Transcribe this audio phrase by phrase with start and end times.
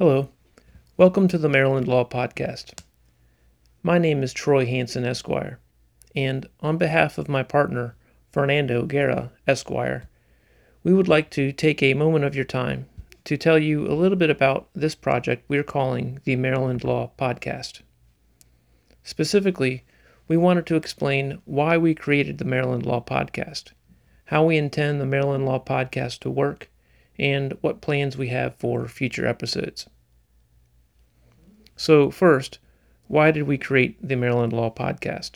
[0.00, 0.30] Hello.
[0.96, 2.80] Welcome to the Maryland Law Podcast.
[3.82, 5.60] My name is Troy Hanson, Esquire,
[6.16, 7.94] and on behalf of my partner,
[8.32, 10.08] Fernando Guerra, Esquire,
[10.82, 12.86] we would like to take a moment of your time
[13.24, 17.82] to tell you a little bit about this project we're calling the Maryland Law Podcast.
[19.02, 19.84] Specifically,
[20.26, 23.72] we wanted to explain why we created the Maryland Law Podcast,
[24.24, 26.70] how we intend the Maryland Law Podcast to work,
[27.20, 29.86] and what plans we have for future episodes.
[31.76, 32.58] So, first,
[33.08, 35.32] why did we create the Maryland Law Podcast?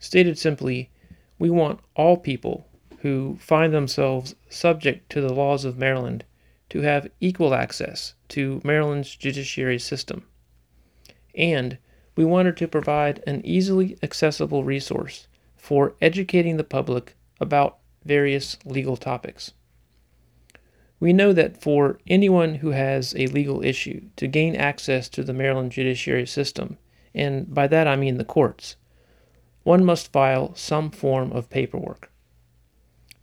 [0.00, 0.90] Stated simply,
[1.38, 2.66] we want all people
[3.02, 6.24] who find themselves subject to the laws of Maryland
[6.70, 10.24] to have equal access to Maryland's judiciary system.
[11.36, 11.78] And
[12.16, 18.96] we wanted to provide an easily accessible resource for educating the public about various legal
[18.96, 19.52] topics.
[21.00, 25.32] We know that for anyone who has a legal issue to gain access to the
[25.32, 26.76] Maryland judiciary system,
[27.14, 28.76] and by that I mean the courts,
[29.62, 32.10] one must file some form of paperwork.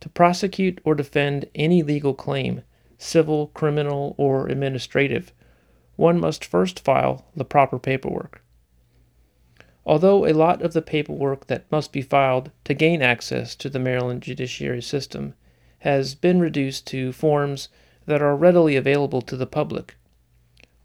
[0.00, 2.62] To prosecute or defend any legal claim,
[2.98, 5.32] civil, criminal, or administrative,
[5.96, 8.42] one must first file the proper paperwork.
[9.84, 13.78] Although a lot of the paperwork that must be filed to gain access to the
[13.78, 15.34] Maryland judiciary system
[15.86, 17.68] has been reduced to forms
[18.06, 19.94] that are readily available to the public.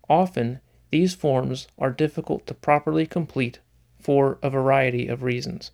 [0.08, 0.60] Often,
[0.92, 3.58] these forms are difficult to properly complete
[4.00, 5.72] for a variety of reasons.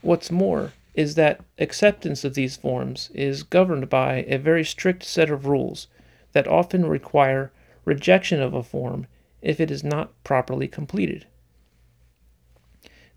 [0.00, 5.30] What's more is that acceptance of these forms is governed by a very strict set
[5.30, 5.86] of rules
[6.32, 7.52] that often require
[7.84, 9.06] rejection of a form
[9.42, 11.24] if it is not properly completed.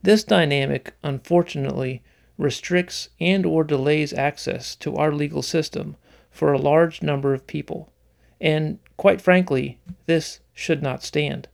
[0.04, 2.04] This dynamic, unfortunately,
[2.38, 5.96] restricts and or delays access to our legal system
[6.30, 7.92] for a large number of people.
[8.40, 11.48] And quite frankly, this should not stand.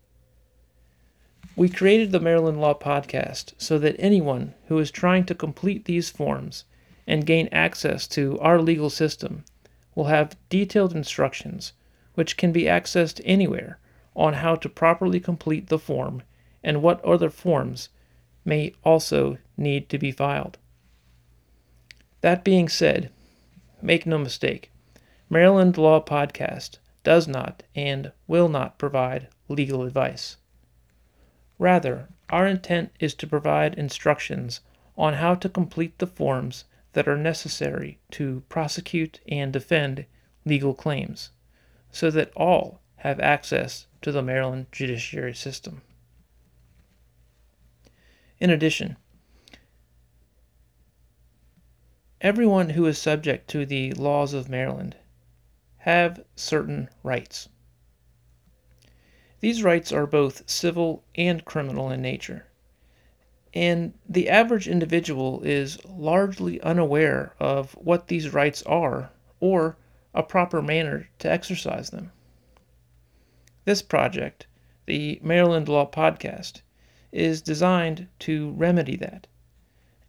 [1.56, 6.10] We created the Maryland Law Podcast so that anyone who is trying to complete these
[6.10, 6.66] forms
[7.06, 9.46] and gain access to our legal system
[9.96, 11.74] will have detailed instructions
[12.16, 13.80] which can be accessed anywhere
[14.16, 16.24] on how to properly complete the form
[16.64, 17.90] and what other forms
[18.46, 20.58] may also need to be filed.
[22.24, 23.12] That being said,
[23.82, 24.72] make no mistake,
[25.30, 30.38] Maryland Law Podcast does not and will not provide legal advice.
[31.60, 34.62] Rather, our intent is to provide instructions
[34.98, 36.64] on how to complete the forms
[36.94, 40.06] that are necessary to prosecute and defend
[40.46, 41.32] legal claims,
[41.92, 45.82] so that all have access to the Maryland judiciary system.
[48.40, 48.96] In addition,
[52.24, 54.96] everyone who is subject to the laws of Maryland
[55.80, 57.50] have certain rights.
[59.42, 62.48] These rights are both civil and criminal in nature.
[63.54, 69.76] And the average individual is largely unaware of what these rights are or
[70.14, 72.14] a proper manner to exercise them.
[73.66, 74.48] This project,
[74.86, 76.62] the Maryland Law Podcast,
[77.12, 79.28] is designed to remedy that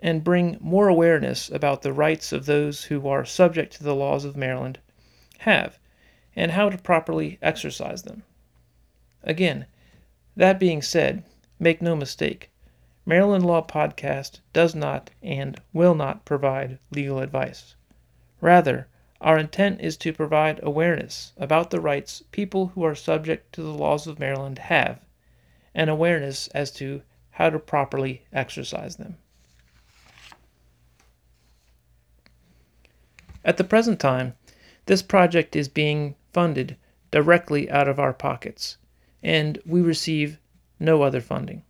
[0.05, 4.27] and bring more awareness about the rights of those who are subject to the laws
[4.27, 4.79] of Maryland
[5.39, 5.79] have
[6.37, 8.23] and how to properly exercise them.
[9.23, 9.65] Again,
[10.37, 11.25] that being said,
[11.59, 12.51] make no mistake,
[13.07, 17.75] Maryland Law Podcast does not and will not provide legal advice.
[18.43, 18.87] Rather,
[19.23, 23.73] our intent is to provide awareness about the rights people who are subject to the
[23.73, 25.01] laws of Maryland have,
[25.75, 27.01] and awareness as to
[27.31, 29.17] how to properly exercise them.
[33.45, 34.35] At the present time,
[34.87, 36.77] this project is being funded
[37.11, 38.79] directly out of our pockets,
[39.23, 40.39] and we receive
[40.81, 41.63] no other funding.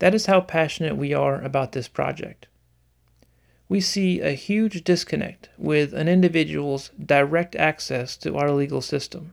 [0.00, 2.46] That is how passionate we are about this project.
[3.68, 9.32] We see a huge disconnect with an individual's direct access to our legal system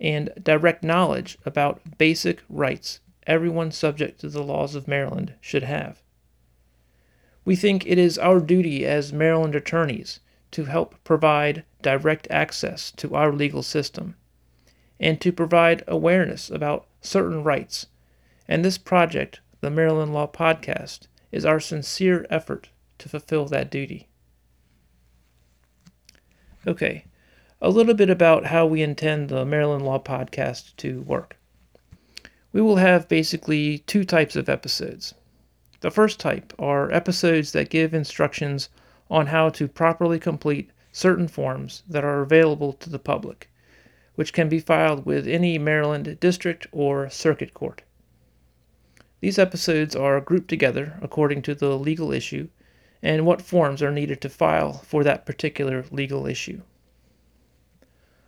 [0.00, 6.02] and direct knowledge about basic rights everyone subject to the laws of Maryland should have.
[7.44, 10.20] We think it is our duty as Maryland attorneys
[10.52, 14.14] to help provide direct access to our legal system
[15.00, 17.86] and to provide awareness about certain rights.
[18.46, 22.68] And this project, the Maryland Law Podcast, is our sincere effort
[22.98, 24.08] to fulfill that duty.
[26.66, 27.06] Okay,
[27.60, 31.36] a little bit about how we intend the Maryland Law Podcast to work.
[32.52, 35.14] We will have basically two types of episodes.
[35.80, 38.68] The first type are episodes that give instructions
[39.12, 43.50] on how to properly complete certain forms that are available to the public,
[44.14, 47.82] which can be filed with any Maryland district or circuit court.
[49.20, 52.48] These episodes are grouped together according to the legal issue
[53.02, 56.62] and what forms are needed to file for that particular legal issue.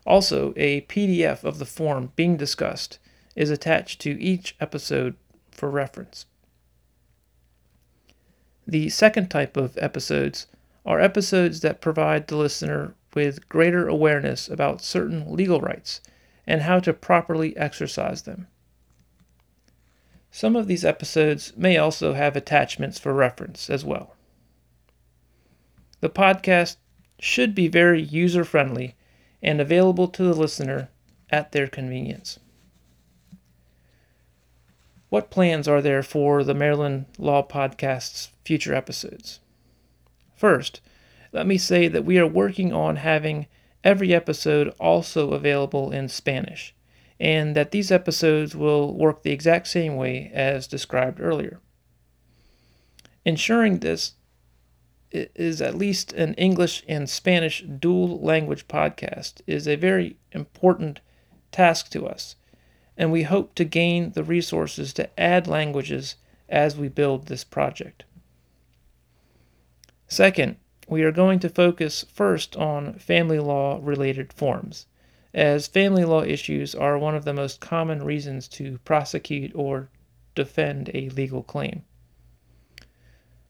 [0.06, 2.98] Also, a PDF of the form being discussed
[3.34, 5.16] is attached to each episode
[5.50, 6.26] for reference.
[8.66, 10.46] The second type of episodes
[10.84, 16.00] are episodes that provide the listener with greater awareness about certain legal rights
[16.46, 18.46] and how to properly exercise them.
[20.30, 24.16] Some of these episodes may also have attachments for reference as well.
[26.00, 26.76] The podcast
[27.20, 28.96] should be very user friendly
[29.42, 30.88] and available to the listener
[31.30, 32.38] at their convenience.
[35.08, 39.38] What plans are there for the Maryland Law Podcast's future episodes?
[40.34, 40.80] First,
[41.32, 43.46] let me say that we are working on having
[43.82, 46.74] every episode also available in Spanish,
[47.20, 51.60] and that these episodes will work the exact same way as described earlier.
[53.24, 54.14] Ensuring this
[55.10, 61.00] is at least an English and Spanish dual language podcast is a very important
[61.52, 62.34] task to us
[62.96, 66.16] and we hope to gain the resources to add languages
[66.48, 68.04] as we build this project.
[70.08, 70.56] Second,
[70.86, 74.86] we are going to focus first on family law related forms,
[75.32, 79.88] as family law issues are one of the most common reasons to prosecute or
[80.34, 81.84] defend a legal claim.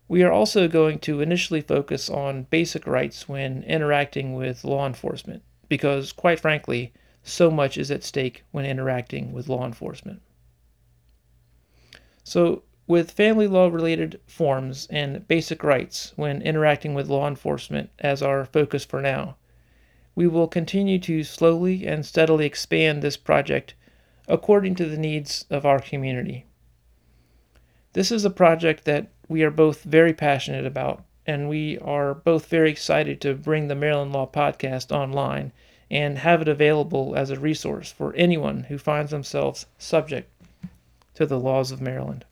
[0.07, 5.43] We are also going to initially focus on basic rights when interacting with law enforcement,
[5.69, 6.93] because, quite frankly,
[7.23, 10.21] so much is at stake when interacting with law enforcement.
[12.23, 18.23] So, with family law related forms and basic rights when interacting with law enforcement as
[18.23, 19.37] our focus for now,
[20.15, 23.75] we will continue to slowly and steadily expand this project
[24.29, 26.45] according to the needs of our community.
[27.95, 32.47] This is a project that we are both very passionate about, and we are both
[32.47, 35.53] very excited to bring the Maryland Law Podcast online
[35.91, 40.31] and have it available as a resource for anyone who finds themselves subject
[41.15, 42.25] to the laws of Maryland.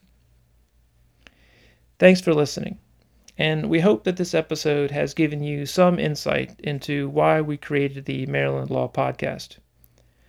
[2.02, 2.81] Thanks for listening,
[3.38, 8.06] and we hope that this episode has given you some insight into why we created
[8.06, 9.58] the Maryland Law Podcast,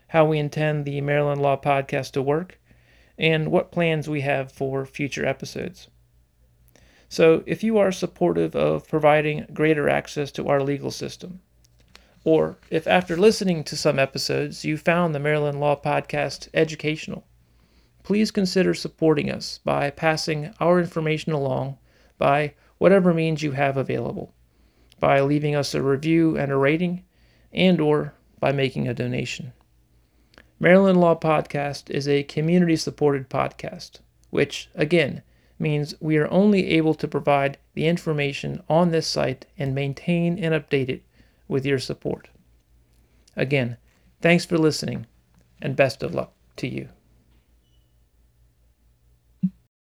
[0.10, 2.60] how we intend the Maryland Law Podcast to work,
[3.18, 5.88] and what plans we have for future episodes.
[7.10, 11.42] So, if you are supportive of providing greater access to our legal system,
[12.24, 17.26] or if after listening to some episodes you found the Maryland Law Podcast educational,
[18.04, 21.78] please consider supporting us by passing our information along
[22.18, 24.34] by whatever means you have available,
[25.00, 27.04] by leaving us a review and a rating,
[27.52, 29.54] and or by making a donation.
[30.60, 35.22] Maryland Law Podcast is a community supported podcast, which, again,
[35.60, 40.54] means we are only able to provide the information on this site and maintain and
[40.54, 41.04] update it
[41.48, 42.30] with your support.
[43.36, 43.78] Again,
[44.22, 45.06] thanks for listening,
[45.62, 46.90] and best of luck to you.